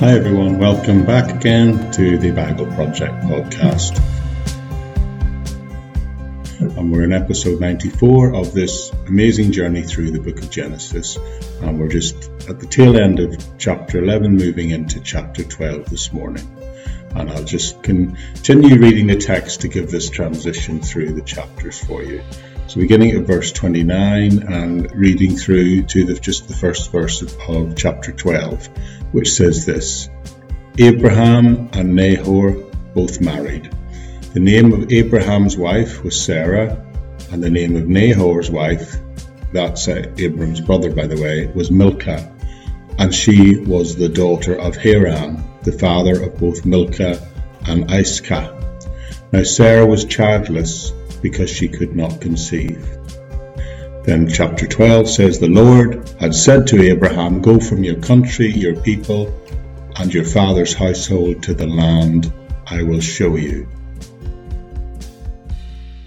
Hi, 0.00 0.12
everyone. 0.12 0.58
Welcome 0.58 1.04
back 1.04 1.30
again 1.30 1.90
to 1.92 2.16
the 2.16 2.30
Bible 2.30 2.64
Project 2.64 3.12
podcast. 3.24 4.00
And 6.58 6.90
we're 6.90 7.04
in 7.04 7.12
episode 7.12 7.60
94 7.60 8.34
of 8.34 8.54
this 8.54 8.90
amazing 9.06 9.52
journey 9.52 9.82
through 9.82 10.12
the 10.12 10.20
book 10.20 10.38
of 10.38 10.48
Genesis. 10.50 11.18
And 11.60 11.78
we're 11.78 11.88
just 11.88 12.30
at 12.48 12.60
the 12.60 12.66
tail 12.66 12.96
end 12.96 13.20
of 13.20 13.58
chapter 13.58 14.02
11, 14.02 14.36
moving 14.36 14.70
into 14.70 15.00
chapter 15.00 15.44
12 15.44 15.90
this 15.90 16.14
morning. 16.14 16.48
And 17.14 17.28
I'll 17.30 17.44
just 17.44 17.82
continue 17.82 18.78
reading 18.78 19.08
the 19.08 19.16
text 19.16 19.60
to 19.60 19.68
give 19.68 19.90
this 19.90 20.08
transition 20.08 20.80
through 20.80 21.12
the 21.12 21.20
chapters 21.20 21.78
for 21.78 22.02
you. 22.02 22.22
So, 22.70 22.78
beginning 22.78 23.16
at 23.16 23.26
verse 23.26 23.50
29 23.50 24.44
and 24.44 24.92
reading 24.92 25.36
through 25.36 25.86
to 25.86 26.04
the, 26.04 26.14
just 26.14 26.46
the 26.46 26.54
first 26.54 26.92
verse 26.92 27.20
of, 27.20 27.36
of 27.48 27.74
chapter 27.74 28.12
12, 28.12 28.68
which 29.10 29.32
says 29.32 29.66
this 29.66 30.08
Abraham 30.78 31.68
and 31.72 31.96
Nahor 31.96 32.52
both 32.94 33.20
married. 33.20 33.74
The 34.34 34.38
name 34.38 34.72
of 34.72 34.92
Abraham's 34.92 35.56
wife 35.56 36.04
was 36.04 36.24
Sarah, 36.24 36.86
and 37.32 37.42
the 37.42 37.50
name 37.50 37.74
of 37.74 37.88
Nahor's 37.88 38.52
wife, 38.52 38.94
that's 39.52 39.88
uh, 39.88 40.04
Abram's 40.16 40.60
brother, 40.60 40.94
by 40.94 41.08
the 41.08 41.20
way, 41.20 41.48
was 41.48 41.72
Milcah, 41.72 42.32
and 43.00 43.12
she 43.12 43.56
was 43.56 43.96
the 43.96 44.08
daughter 44.08 44.56
of 44.56 44.76
Haran, 44.76 45.42
the 45.64 45.72
father 45.72 46.22
of 46.22 46.38
both 46.38 46.64
Milcah 46.64 47.20
and 47.66 47.90
Iscah. 47.90 48.56
Now 49.32 49.42
Sarah 49.42 49.86
was 49.86 50.04
childless 50.04 50.92
because 51.22 51.50
she 51.50 51.68
could 51.68 51.94
not 51.94 52.20
conceive. 52.20 52.84
Then 54.04 54.28
chapter 54.28 54.66
12 54.66 55.08
says, 55.08 55.38
The 55.38 55.48
Lord 55.48 56.08
had 56.18 56.34
said 56.34 56.66
to 56.68 56.82
Abraham, 56.82 57.42
Go 57.42 57.60
from 57.60 57.84
your 57.84 58.00
country, 58.00 58.50
your 58.50 58.74
people, 58.80 59.32
and 59.96 60.12
your 60.12 60.24
father's 60.24 60.72
household 60.72 61.42
to 61.44 61.54
the 61.54 61.66
land 61.66 62.32
I 62.66 62.82
will 62.82 63.00
show 63.00 63.36
you. 63.36 63.68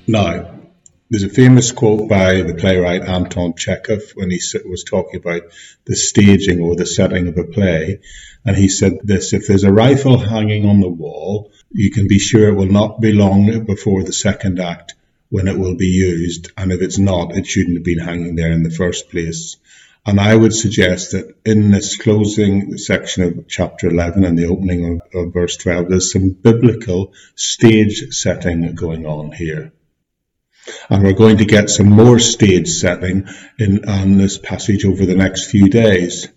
Now, 0.07 0.53
there's 1.09 1.23
a 1.23 1.29
famous 1.29 1.71
quote 1.71 2.09
by 2.09 2.41
the 2.41 2.55
playwright 2.55 3.03
Anton 3.03 3.53
Chekhov 3.55 4.01
when 4.15 4.31
he 4.31 4.41
was 4.65 4.83
talking 4.83 5.19
about 5.19 5.43
the 5.85 5.95
staging 5.95 6.61
or 6.61 6.75
the 6.75 6.87
setting 6.87 7.27
of 7.27 7.37
a 7.37 7.43
play. 7.43 7.99
And 8.43 8.57
he 8.57 8.67
said 8.67 8.93
this 9.03 9.33
if 9.33 9.45
there's 9.45 9.63
a 9.63 9.71
rifle 9.71 10.17
hanging 10.17 10.65
on 10.65 10.79
the 10.79 10.89
wall, 10.89 11.51
you 11.71 11.91
can 11.91 12.07
be 12.07 12.17
sure 12.17 12.49
it 12.49 12.55
will 12.55 12.65
not 12.65 12.99
be 12.99 13.13
long 13.13 13.65
before 13.65 14.03
the 14.03 14.11
second 14.11 14.59
act 14.59 14.95
when 15.33 15.47
it 15.47 15.57
will 15.57 15.75
be 15.75 15.87
used. 15.87 16.51
And 16.55 16.71
if 16.71 16.83
it's 16.83 16.99
not, 16.99 17.35
it 17.35 17.47
shouldn't 17.47 17.77
have 17.77 17.83
been 17.83 17.97
hanging 17.97 18.35
there 18.35 18.51
in 18.51 18.61
the 18.61 18.69
first 18.69 19.09
place. 19.09 19.57
And 20.05 20.19
I 20.19 20.35
would 20.35 20.53
suggest 20.53 21.13
that 21.13 21.35
in 21.43 21.71
this 21.71 21.97
closing 21.97 22.77
section 22.77 23.23
of 23.23 23.47
chapter 23.47 23.87
11 23.87 24.25
and 24.25 24.37
the 24.37 24.45
opening 24.45 25.01
of, 25.01 25.15
of 25.15 25.33
verse 25.33 25.57
12, 25.57 25.89
there's 25.89 26.11
some 26.11 26.29
biblical 26.29 27.13
stage 27.33 28.09
setting 28.11 28.75
going 28.75 29.07
on 29.07 29.31
here. 29.31 29.73
And 30.87 31.03
we're 31.03 31.13
going 31.13 31.37
to 31.37 31.45
get 31.45 31.71
some 31.71 31.89
more 31.89 32.19
stage 32.19 32.69
setting 32.69 33.27
in 33.57 33.89
on 33.89 34.17
this 34.17 34.37
passage 34.37 34.85
over 34.85 35.03
the 35.03 35.15
next 35.15 35.49
few 35.49 35.67
days. 35.67 36.27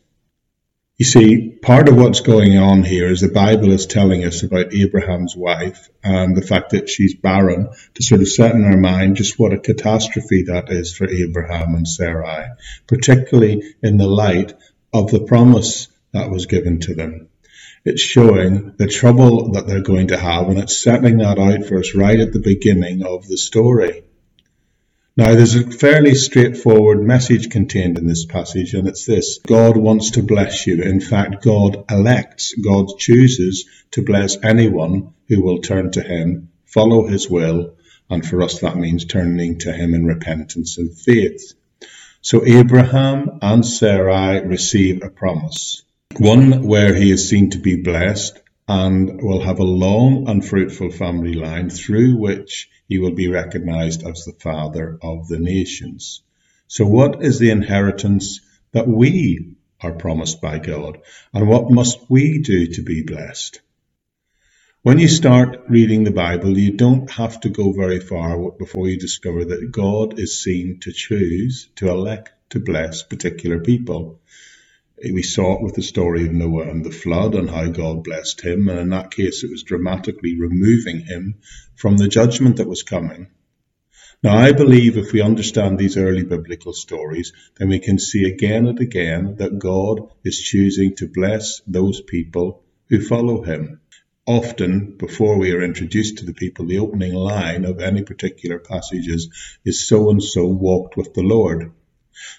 You 0.99 1.05
see, 1.05 1.51
part 1.51 1.91
of 1.91 1.97
what's 1.97 2.21
going 2.21 2.57
on 2.57 2.83
here 2.83 3.09
is 3.09 3.21
the 3.21 3.29
Bible 3.29 3.71
is 3.71 3.85
telling 3.85 4.25
us 4.25 4.43
about 4.43 4.73
Abraham's 4.73 5.37
wife 5.37 5.91
and 6.03 6.35
the 6.35 6.41
fact 6.41 6.71
that 6.71 6.89
she's 6.89 7.15
barren 7.15 7.69
to 7.97 8.03
sort 8.03 8.23
of 8.23 8.29
set 8.29 8.55
in 8.55 8.65
our 8.65 8.79
mind 8.79 9.17
just 9.17 9.39
what 9.39 9.53
a 9.53 9.59
catastrophe 9.59 10.45
that 10.45 10.71
is 10.71 10.97
for 10.97 11.07
Abraham 11.07 11.75
and 11.75 11.87
Sarai, 11.87 12.47
particularly 12.87 13.75
in 13.83 13.99
the 13.99 14.07
light 14.07 14.55
of 14.91 15.11
the 15.11 15.21
promise 15.21 15.89
that 16.13 16.31
was 16.31 16.47
given 16.47 16.81
to 16.81 16.95
them. 16.95 17.29
It's 17.85 18.01
showing 18.01 18.73
the 18.79 18.89
trouble 18.89 19.53
that 19.53 19.67
they're 19.67 19.83
going 19.83 20.09
to 20.09 20.17
have 20.17 20.49
and 20.49 20.59
it's 20.59 20.83
setting 20.83 21.19
that 21.19 21.39
out 21.39 21.67
for 21.67 21.79
us 21.79 21.95
right 21.95 22.19
at 22.19 22.33
the 22.33 22.41
beginning 22.41 23.05
of 23.05 23.29
the 23.29 23.37
story. 23.37 24.06
Now, 25.19 25.35
there's 25.35 25.55
a 25.55 25.71
fairly 25.71 26.15
straightforward 26.15 27.03
message 27.03 27.49
contained 27.49 27.97
in 27.97 28.07
this 28.07 28.27
passage, 28.27 28.75
and 28.75 28.87
it's 28.87 29.07
this 29.07 29.39
God 29.39 29.75
wants 29.79 30.11
to 30.13 30.23
bless 30.23 30.67
you. 30.67 30.83
In 30.83 31.01
fact, 31.01 31.43
God 31.43 31.87
elects, 31.91 32.53
God 32.53 32.99
chooses 32.99 33.65
to 33.93 34.03
bless 34.03 34.37
anyone 34.45 35.15
who 35.29 35.41
will 35.41 35.63
turn 35.63 35.91
to 35.93 36.03
Him, 36.03 36.51
follow 36.67 37.07
His 37.07 37.31
will, 37.31 37.77
and 38.11 38.27
for 38.27 38.43
us 38.43 38.61
that 38.61 38.77
means 38.77 39.07
turning 39.07 39.59
to 39.61 39.73
Him 39.73 39.95
in 39.95 40.05
repentance 40.05 40.77
and 40.77 40.95
faith. 40.95 41.55
So, 42.21 42.45
Abraham 42.45 43.39
and 43.41 43.65
Sarai 43.65 44.45
receive 44.47 45.03
a 45.03 45.09
promise, 45.09 45.83
one 46.19 46.67
where 46.67 46.93
he 46.95 47.11
is 47.11 47.27
seen 47.27 47.51
to 47.51 47.59
be 47.59 47.77
blessed 47.77 48.39
and 48.69 49.23
will 49.23 49.43
have 49.43 49.61
a 49.61 49.65
long 49.65 50.29
and 50.29 50.45
fruitful 50.45 50.91
family 50.91 51.35
line 51.35 51.71
through 51.71 52.17
which 52.17 52.69
he 52.89 52.99
will 52.99 53.13
be 53.13 53.29
recognized 53.29 54.07
as 54.07 54.25
the 54.25 54.33
father 54.33 54.99
of 55.03 55.29
the 55.29 55.39
nations. 55.39 56.23
So, 56.67 56.85
what 56.85 57.23
is 57.23 57.39
the 57.39 57.51
inheritance 57.51 58.41
that 58.73 58.89
we 58.89 59.55
are 59.81 59.93
promised 59.93 60.41
by 60.41 60.59
God? 60.59 60.99
And 61.33 61.49
what 61.49 61.71
must 61.71 61.99
we 62.09 62.41
do 62.41 62.67
to 62.75 62.83
be 62.83 63.03
blessed? 63.03 63.61
When 64.83 64.99
you 64.99 65.09
start 65.09 65.65
reading 65.69 66.05
the 66.05 66.13
Bible, 66.13 66.57
you 66.57 66.73
don't 66.73 67.11
have 67.11 67.41
to 67.41 67.49
go 67.49 67.73
very 67.73 67.99
far 67.99 68.53
before 68.53 68.89
you 68.89 68.99
discover 68.99 69.45
that 69.45 69.73
God 69.73 70.19
is 70.19 70.43
seen 70.43 70.79
to 70.81 70.93
choose, 70.93 71.69
to 71.77 71.89
elect, 71.89 72.31
to 72.51 72.61
bless 72.61 73.03
particular 73.03 73.59
people. 73.59 74.21
We 75.03 75.23
saw 75.23 75.57
it 75.57 75.63
with 75.63 75.75
the 75.75 75.83
story 75.83 76.25
of 76.25 76.33
Noah 76.33 76.71
and 76.71 76.85
the 76.85 76.91
flood 76.91 77.35
and 77.35 77.51
how 77.51 77.67
God 77.67 78.03
blessed 78.03 78.41
him. 78.41 78.69
And 78.69 78.79
in 78.79 78.89
that 78.91 79.11
case, 79.11 79.45
it 79.45 79.51
was 79.51 79.63
dramatically 79.63 80.39
removing 80.39 81.01
him 81.01 81.35
from 81.75 81.99
the 81.99 82.09
judgment 82.09 82.57
that 82.57 82.69
was 82.69 82.83
coming. 82.83 83.29
Now, 84.23 84.39
I 84.39 84.53
believe 84.53 84.97
if 84.97 85.13
we 85.13 85.21
understand 85.21 85.79
these 85.79 85.99
early 85.99 86.25
biblical 86.25 86.73
stories, 86.73 87.35
then 87.59 87.69
we 87.69 87.79
can 87.79 87.99
see 87.99 88.25
again 88.25 88.67
and 88.67 88.81
again 88.81 89.37
that 89.37 89.59
God 89.59 90.09
is 90.25 90.41
choosing 90.41 90.97
to 90.97 91.07
bless 91.07 91.61
those 91.67 92.01
people 92.01 92.63
who 92.89 93.01
follow 93.01 93.43
him. 93.43 93.81
Often, 94.27 94.97
before 94.97 95.39
we 95.39 95.53
are 95.53 95.63
introduced 95.63 96.19
to 96.19 96.25
the 96.25 96.33
people, 96.33 96.67
the 96.67 96.79
opening 96.79 97.13
line 97.13 97.67
of 97.67 97.81
any 97.81 98.03
particular 98.03 98.59
passages 98.59 99.29
is 99.65 99.87
so 99.87 100.11
and 100.11 100.23
so 100.23 100.47
walked 100.47 100.97
with 100.97 101.13
the 101.13 101.23
Lord. 101.23 101.73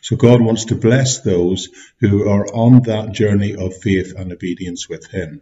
So 0.02 0.16
God 0.16 0.42
wants 0.42 0.66
to 0.66 0.76
bless 0.76 1.22
those 1.22 1.70
who 2.00 2.28
are 2.28 2.48
on 2.48 2.84
that 2.84 3.12
journey 3.12 3.56
of 3.56 3.78
faith 3.78 4.14
and 4.18 4.32
obedience 4.32 4.90
with 4.90 5.08
Him. 5.08 5.42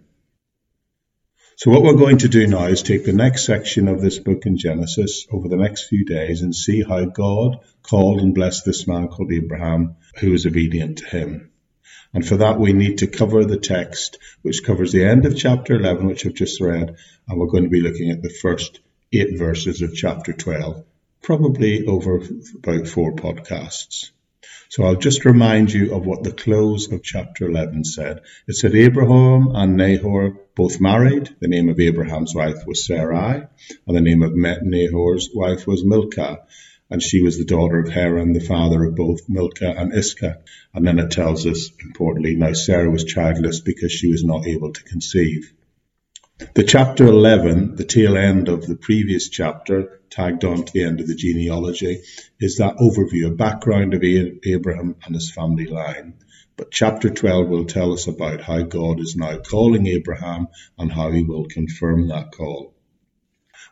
So 1.58 1.72
what 1.72 1.84
we're 1.84 1.96
going 1.96 2.18
to 2.18 2.28
do 2.28 2.48
now 2.48 2.66
is 2.66 2.84
take 2.84 3.06
the 3.06 3.14
next 3.14 3.46
section 3.46 3.88
of 3.88 4.02
this 4.02 4.20
book 4.20 4.46
in 4.46 4.58
Genesis 4.58 5.26
over 5.32 5.48
the 5.48 5.56
next 5.56 5.88
few 5.88 6.04
days 6.04 6.42
and 6.42 6.54
see 6.54 6.84
how 6.84 7.06
God 7.06 7.60
called 7.82 8.20
and 8.20 8.36
blessed 8.36 8.66
this 8.66 8.86
man 8.88 9.08
called 9.08 9.32
Abraham 9.32 9.96
who 10.20 10.32
was 10.32 10.46
obedient 10.46 10.98
to 10.98 11.06
him. 11.06 11.52
And 12.14 12.28
for 12.28 12.36
that 12.38 12.60
we 12.60 12.74
need 12.74 12.98
to 12.98 13.08
cover 13.08 13.46
the 13.46 13.58
text 13.58 14.18
which 14.42 14.66
covers 14.66 14.92
the 14.92 15.06
end 15.06 15.26
of 15.26 15.38
chapter 15.38 15.76
11 15.76 16.08
which 16.08 16.26
I've 16.26 16.34
just 16.34 16.60
read 16.60 16.98
and 17.26 17.40
we're 17.40 17.48
going 17.48 17.64
to 17.64 17.70
be 17.70 17.80
looking 17.80 18.12
at 18.12 18.22
the 18.22 18.30
first 18.42 18.82
eight 19.14 19.38
verses 19.38 19.82
of 19.82 19.96
chapter 19.96 20.34
12 20.34 20.84
probably 21.22 21.86
over 21.86 22.22
about 22.64 22.86
four 22.86 23.14
podcasts. 23.14 24.12
So 24.70 24.84
I'll 24.84 24.96
just 24.96 25.26
remind 25.26 25.72
you 25.72 25.94
of 25.94 26.06
what 26.06 26.24
the 26.24 26.32
close 26.32 26.92
of 26.92 27.04
chapter 27.04 27.48
11 27.48 27.84
said. 27.84 28.22
It 28.48 28.56
said 28.56 28.76
Abraham 28.76 29.56
and 29.56 29.78
Nahor 29.78 30.38
both 30.56 30.82
married. 30.82 31.30
The 31.40 31.48
name 31.48 31.70
of 31.70 31.80
Abraham's 31.80 32.34
wife 32.34 32.66
was 32.66 32.86
Sarai, 32.86 33.44
and 33.88 33.96
the 33.96 34.02
name 34.02 34.24
of 34.24 34.34
Nahor's 34.36 35.30
wife 35.34 35.68
was 35.68 35.86
Milcah. 35.86 36.40
And 36.90 37.02
she 37.02 37.22
was 37.22 37.38
the 37.38 37.46
daughter 37.46 37.80
of 37.80 37.90
Haran, 37.90 38.34
the 38.34 38.40
father 38.40 38.84
of 38.84 38.96
both 38.96 39.28
Milcah 39.28 39.74
and 39.76 39.94
Iscah. 39.94 40.40
And 40.74 40.86
then 40.86 41.00
it 41.00 41.12
tells 41.12 41.46
us, 41.48 41.72
importantly, 41.84 42.36
now 42.36 42.54
Sarah 42.54 42.90
was 42.92 43.04
childless 43.04 43.60
because 43.60 43.92
she 43.92 44.12
was 44.12 44.24
not 44.24 44.46
able 44.46 44.72
to 44.72 44.84
conceive. 44.84 45.52
The 46.38 46.66
chapter 46.66 47.06
11, 47.06 47.78
the 47.78 47.86
tail 47.86 48.18
end 48.18 48.50
of 48.50 48.68
the 48.68 48.76
previous 48.76 49.30
chapter, 49.30 50.02
tagged 50.10 50.44
on 50.44 50.66
to 50.66 50.74
the 50.74 50.84
end 50.84 51.00
of 51.00 51.08
the 51.08 51.16
genealogy, 51.16 52.02
is 52.42 52.58
that 52.58 52.76
overview, 52.76 53.28
a 53.28 53.34
background 53.34 53.94
of 53.94 54.04
Abraham 54.04 54.98
and 55.06 55.16
his 55.16 55.32
family 55.32 55.66
line. 55.66 56.16
But 56.58 56.72
chapter 56.72 57.10
12 57.10 57.48
will 57.48 57.64
tell 57.64 57.94
us 57.94 58.08
about 58.08 58.42
how 58.42 58.64
God 58.64 59.00
is 59.00 59.16
now 59.16 59.38
calling 59.38 59.88
Abraham 59.88 60.50
and 60.78 60.92
how 60.92 61.10
he 61.12 61.24
will 61.24 61.46
confirm 61.46 62.10
that 62.10 62.34
call. 62.34 62.74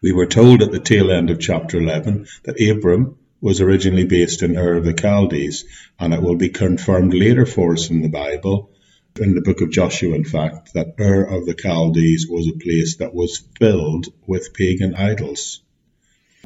We 0.02 0.14
were 0.14 0.26
told 0.26 0.62
at 0.62 0.72
the 0.72 0.80
tail 0.80 1.12
end 1.12 1.32
of 1.32 1.42
chapter 1.42 1.80
11 1.80 2.28
that 2.44 2.62
Abram 2.62 3.18
was 3.42 3.60
originally 3.60 4.06
based 4.06 4.42
in 4.42 4.56
Ur 4.56 4.76
of 4.78 4.86
the 4.86 4.94
Chaldees, 4.94 5.66
and 6.00 6.14
it 6.14 6.22
will 6.22 6.38
be 6.38 6.48
confirmed 6.48 7.14
later 7.14 7.46
for 7.46 7.74
us 7.74 7.90
in 7.90 8.02
the 8.02 8.08
Bible 8.08 8.73
in 9.20 9.36
the 9.36 9.42
book 9.42 9.62
of 9.62 9.72
Joshua, 9.72 10.16
in 10.16 10.26
fact, 10.26 10.74
that 10.74 10.96
Ur 11.00 11.24
of 11.24 11.46
the 11.46 11.56
Chaldees 11.60 12.28
was 12.28 12.48
a 12.48 12.58
place 12.58 12.98
that 12.98 13.14
was 13.14 13.44
filled 13.60 14.08
with 14.26 14.54
pagan 14.54 14.96
idols. 14.96 15.62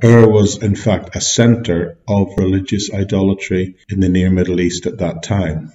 Ur 0.04 0.28
was, 0.28 0.62
in 0.62 0.76
fact, 0.76 1.16
a 1.16 1.22
center 1.22 1.98
of 2.08 2.38
religious 2.38 2.94
idolatry 2.94 3.78
in 3.90 4.00
the 4.00 4.10
near 4.10 4.30
Middle 4.30 4.60
East 4.60 4.86
at 4.86 5.00
that 5.00 5.24
time. 5.24 5.72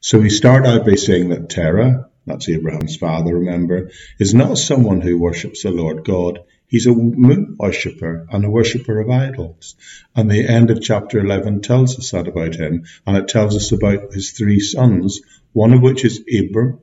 So 0.00 0.18
we 0.18 0.30
start 0.30 0.66
out 0.66 0.86
by 0.86 0.94
saying 0.94 1.30
that 1.30 1.48
Terah, 1.48 2.08
that's 2.26 2.48
Abraham's 2.48 2.96
father, 2.96 3.36
remember, 3.36 3.90
is 4.18 4.34
not 4.34 4.58
someone 4.58 5.00
who 5.00 5.18
worships 5.18 5.62
the 5.62 5.70
Lord 5.70 6.04
God. 6.04 6.40
He's 6.70 6.86
a 6.86 6.92
moon 6.92 7.56
worshipper 7.58 8.28
and 8.30 8.44
a 8.44 8.50
worshipper 8.50 9.00
of 9.00 9.10
idols. 9.10 9.74
And 10.14 10.30
the 10.30 10.46
end 10.46 10.70
of 10.70 10.80
chapter 10.80 11.18
11 11.18 11.62
tells 11.62 11.98
us 11.98 12.12
that 12.12 12.28
about 12.28 12.54
him. 12.54 12.84
And 13.04 13.16
it 13.16 13.26
tells 13.26 13.56
us 13.56 13.72
about 13.72 14.14
his 14.14 14.30
three 14.30 14.60
sons, 14.60 15.20
one 15.52 15.72
of 15.72 15.82
which 15.82 16.04
is 16.04 16.22
Abram, 16.32 16.78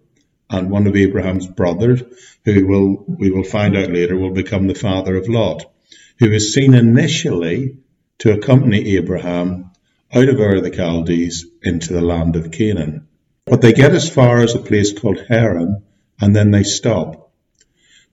and 0.49 0.69
one 0.69 0.87
of 0.87 0.97
Abraham's 0.97 1.47
brothers, 1.47 2.03
who 2.43 2.67
will, 2.67 3.05
we 3.07 3.31
will 3.31 3.45
find 3.45 3.77
out 3.77 3.89
later, 3.89 4.17
will 4.17 4.33
become 4.33 4.67
the 4.67 4.75
father 4.75 5.15
of 5.15 5.29
Lot, 5.29 5.71
who 6.19 6.33
is 6.33 6.53
seen 6.53 6.73
initially 6.73 7.77
to 8.19 8.33
accompany 8.33 8.97
Abraham 8.97 9.71
out 10.13 10.27
of 10.27 10.39
Ur 10.39 10.55
of 10.55 10.63
the 10.63 10.75
Chaldees 10.75 11.45
into 11.63 11.93
the 11.93 12.01
land 12.01 12.35
of 12.35 12.51
Canaan. 12.51 13.07
But 13.45 13.61
they 13.61 13.71
get 13.71 13.93
as 13.93 14.09
far 14.09 14.39
as 14.39 14.53
a 14.53 14.59
place 14.59 14.91
called 14.91 15.23
Haran, 15.29 15.83
and 16.19 16.35
then 16.35 16.51
they 16.51 16.63
stop. 16.63 17.26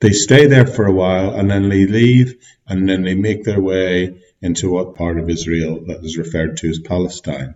They 0.01 0.13
stay 0.13 0.47
there 0.47 0.67
for 0.67 0.87
a 0.87 0.93
while, 0.93 1.35
and 1.35 1.51
then 1.51 1.69
they 1.69 1.87
leave, 1.87 2.35
and 2.67 2.89
then 2.89 3.03
they 3.03 3.15
make 3.15 3.45
their 3.45 3.61
way 3.61 4.21
into 4.43 4.71
what 4.71 4.97
part 4.97 5.19
of 5.19 5.31
Israel 5.31 5.85
that 5.87 6.05
is 6.05 6.19
referred 6.19 6.59
to 6.59 6.69
as 6.69 6.79
Palestine. 6.79 7.55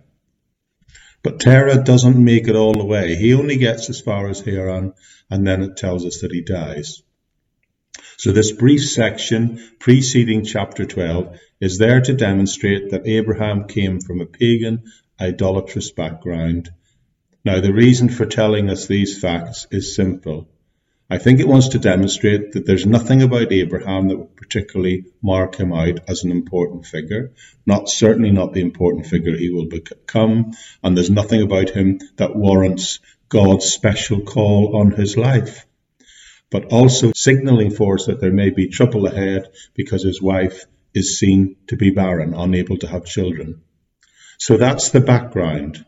But 1.21 1.39
Terah 1.39 1.83
doesn't 1.83 2.23
make 2.23 2.47
it 2.47 2.55
all 2.55 2.73
the 2.73 2.85
way. 2.85 3.15
He 3.15 3.33
only 3.33 3.57
gets 3.57 3.89
as 3.89 4.01
far 4.01 4.29
as 4.29 4.39
Haran, 4.39 4.93
and 5.29 5.45
then 5.45 5.61
it 5.61 5.77
tells 5.77 6.05
us 6.05 6.21
that 6.21 6.31
he 6.31 6.41
dies. 6.41 7.01
So 8.17 8.31
this 8.31 8.51
brief 8.51 8.83
section 8.83 9.61
preceding 9.79 10.43
chapter 10.43 10.85
12 10.85 11.37
is 11.59 11.77
there 11.77 12.01
to 12.01 12.13
demonstrate 12.13 12.91
that 12.91 13.07
Abraham 13.07 13.67
came 13.67 13.99
from 13.99 14.21
a 14.21 14.25
pagan, 14.25 14.83
idolatrous 15.19 15.91
background 15.91 16.71
now, 17.45 17.61
the 17.61 17.73
reason 17.73 18.09
for 18.09 18.25
telling 18.25 18.69
us 18.69 18.85
these 18.85 19.17
facts 19.17 19.65
is 19.71 19.95
simple. 19.95 20.49
I 21.11 21.17
think 21.17 21.39
it 21.39 21.47
wants 21.47 21.69
to 21.69 21.79
demonstrate 21.79 22.51
that 22.51 22.67
there's 22.67 22.85
nothing 22.85 23.23
about 23.23 23.51
Abraham 23.51 24.09
that 24.09 24.17
would 24.17 24.35
particularly 24.35 25.05
mark 25.23 25.55
him 25.55 25.73
out 25.73 26.01
as 26.07 26.23
an 26.23 26.29
important 26.29 26.85
figure, 26.85 27.31
not 27.65 27.89
certainly 27.89 28.29
not 28.29 28.53
the 28.53 28.61
important 28.61 29.07
figure 29.07 29.35
he 29.35 29.49
will 29.49 29.65
become, 29.65 30.51
and 30.83 30.95
there's 30.95 31.09
nothing 31.09 31.41
about 31.41 31.71
him 31.71 31.99
that 32.17 32.35
warrants 32.35 32.99
God's 33.27 33.65
special 33.65 34.21
call 34.21 34.77
on 34.77 34.91
his 34.91 35.17
life. 35.17 35.65
But 36.51 36.65
also 36.65 37.11
signaling 37.15 37.71
for 37.71 37.95
us 37.95 38.05
that 38.05 38.21
there 38.21 38.31
may 38.31 38.51
be 38.51 38.67
trouble 38.67 39.07
ahead 39.07 39.51
because 39.73 40.03
his 40.03 40.21
wife 40.21 40.65
is 40.93 41.17
seen 41.17 41.55
to 41.67 41.75
be 41.75 41.89
barren, 41.89 42.35
unable 42.35 42.77
to 42.77 42.87
have 42.87 43.05
children. 43.05 43.61
So 44.37 44.57
that's 44.57 44.89
the 44.89 45.01
background. 45.01 45.85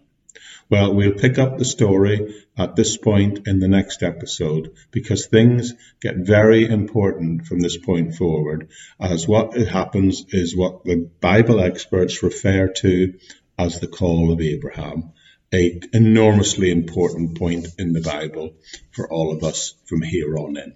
Well, 0.71 0.93
we'll 0.93 1.11
pick 1.11 1.37
up 1.37 1.57
the 1.57 1.65
story 1.65 2.45
at 2.57 2.77
this 2.77 2.95
point 2.95 3.45
in 3.45 3.59
the 3.59 3.67
next 3.67 4.03
episode 4.03 4.73
because 4.91 5.25
things 5.25 5.73
get 5.99 6.15
very 6.15 6.65
important 6.65 7.45
from 7.45 7.59
this 7.59 7.75
point 7.75 8.15
forward 8.15 8.69
as 8.97 9.27
what 9.27 9.53
happens 9.57 10.23
is 10.29 10.55
what 10.55 10.85
the 10.85 11.09
Bible 11.19 11.59
experts 11.59 12.23
refer 12.23 12.69
to 12.69 13.15
as 13.59 13.81
the 13.81 13.87
call 13.87 14.31
of 14.31 14.39
Abraham, 14.39 15.11
a 15.53 15.81
enormously 15.91 16.71
important 16.71 17.37
point 17.37 17.67
in 17.77 17.91
the 17.91 17.99
Bible 17.99 18.53
for 18.91 19.11
all 19.11 19.33
of 19.33 19.43
us 19.43 19.73
from 19.87 20.01
here 20.01 20.37
on 20.37 20.55
in. 20.55 20.73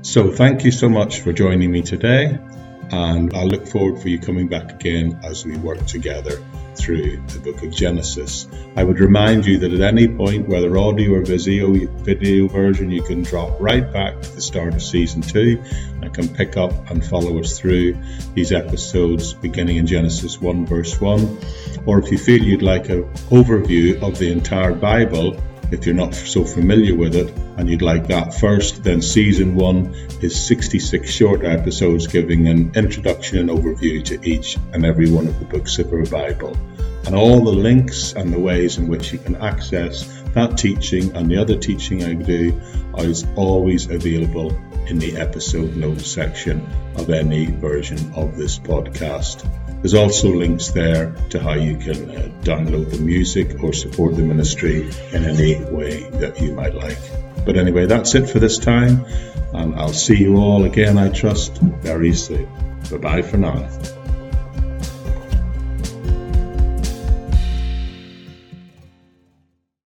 So 0.00 0.32
thank 0.32 0.64
you 0.64 0.70
so 0.70 0.88
much 0.88 1.20
for 1.20 1.34
joining 1.34 1.70
me 1.70 1.82
today 1.82 2.38
and 2.90 3.34
I 3.34 3.42
look 3.42 3.66
forward 3.68 4.00
for 4.00 4.08
you 4.08 4.18
coming 4.18 4.48
back 4.48 4.72
again 4.72 5.20
as 5.22 5.44
we 5.44 5.58
work 5.58 5.84
together 5.86 6.42
through 6.76 7.16
the 7.28 7.38
book 7.38 7.62
of 7.62 7.70
Genesis. 7.70 8.48
I 8.76 8.84
would 8.84 9.00
remind 9.00 9.46
you 9.46 9.58
that 9.58 9.72
at 9.72 9.80
any 9.80 10.08
point, 10.08 10.48
whether 10.48 10.76
audio 10.76 11.14
or 11.14 11.22
video, 11.22 11.72
video 12.02 12.48
version, 12.48 12.90
you 12.90 13.02
can 13.02 13.22
drop 13.22 13.60
right 13.60 13.90
back 13.92 14.20
to 14.20 14.34
the 14.34 14.40
start 14.40 14.74
of 14.74 14.82
season 14.82 15.22
two 15.22 15.62
and 16.02 16.12
can 16.12 16.28
pick 16.28 16.56
up 16.56 16.90
and 16.90 17.04
follow 17.04 17.38
us 17.40 17.58
through 17.58 17.96
these 18.34 18.52
episodes 18.52 19.34
beginning 19.34 19.76
in 19.76 19.86
Genesis 19.86 20.40
1 20.40 20.66
verse 20.66 21.00
1. 21.00 21.38
Or 21.86 21.98
if 21.98 22.10
you 22.10 22.18
feel 22.18 22.42
you'd 22.42 22.62
like 22.62 22.88
an 22.88 23.04
overview 23.30 24.02
of 24.02 24.18
the 24.18 24.32
entire 24.32 24.74
Bible, 24.74 25.40
if 25.74 25.86
you're 25.86 25.94
not 25.94 26.14
so 26.14 26.44
familiar 26.44 26.94
with 26.94 27.14
it 27.14 27.30
and 27.58 27.68
you'd 27.68 27.82
like 27.82 28.06
that 28.06 28.32
first, 28.32 28.84
then 28.84 29.02
season 29.02 29.54
one 29.54 29.94
is 30.22 30.40
66 30.46 31.10
short 31.10 31.44
episodes 31.44 32.06
giving 32.06 32.46
an 32.48 32.72
introduction 32.74 33.38
and 33.38 33.50
overview 33.50 34.02
to 34.04 34.28
each 34.28 34.56
and 34.72 34.86
every 34.86 35.10
one 35.10 35.26
of 35.26 35.38
the 35.40 35.44
books 35.44 35.78
of 35.78 35.92
our 35.92 36.06
Bible. 36.06 36.56
And 37.06 37.14
all 37.14 37.44
the 37.44 37.52
links 37.52 38.12
and 38.12 38.32
the 38.32 38.38
ways 38.38 38.78
in 38.78 38.88
which 38.88 39.12
you 39.12 39.18
can 39.18 39.36
access 39.36 40.06
that 40.32 40.56
teaching 40.56 41.14
and 41.16 41.30
the 41.30 41.36
other 41.36 41.58
teaching 41.58 42.04
I 42.04 42.14
do 42.14 42.60
is 42.98 43.26
always 43.36 43.90
available 43.90 44.56
in 44.86 44.98
the 44.98 45.16
episode 45.16 45.76
notes 45.76 46.06
section 46.06 46.66
of 46.96 47.10
any 47.10 47.46
version 47.46 48.12
of 48.14 48.36
this 48.36 48.58
podcast. 48.58 49.44
There's 49.84 49.92
also 49.92 50.30
links 50.30 50.70
there 50.70 51.14
to 51.28 51.38
how 51.38 51.52
you 51.52 51.76
can 51.76 52.10
uh, 52.10 52.30
download 52.40 52.90
the 52.90 53.00
music 53.00 53.62
or 53.62 53.74
support 53.74 54.16
the 54.16 54.22
ministry 54.22 54.90
in 55.12 55.26
any 55.26 55.62
way 55.62 56.08
that 56.20 56.40
you 56.40 56.54
might 56.54 56.74
like. 56.74 56.96
But 57.44 57.58
anyway, 57.58 57.84
that's 57.84 58.14
it 58.14 58.26
for 58.30 58.38
this 58.38 58.56
time, 58.56 59.04
and 59.52 59.74
I'll 59.74 59.92
see 59.92 60.16
you 60.16 60.36
all 60.36 60.64
again, 60.64 60.96
I 60.96 61.10
trust, 61.10 61.58
very 61.58 62.14
soon. 62.14 62.48
Bye 62.90 62.96
bye 62.96 63.20
for 63.20 63.36
now. 63.36 63.68